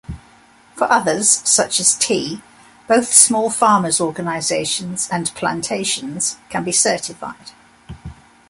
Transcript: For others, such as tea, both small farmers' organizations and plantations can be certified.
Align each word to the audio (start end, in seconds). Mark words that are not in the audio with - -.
For 0.73 0.91
others, 0.91 1.29
such 1.29 1.79
as 1.79 1.93
tea, 1.93 2.41
both 2.87 3.13
small 3.13 3.51
farmers' 3.51 4.01
organizations 4.01 5.07
and 5.11 5.31
plantations 5.35 6.37
can 6.49 6.63
be 6.63 6.71
certified. 6.71 7.51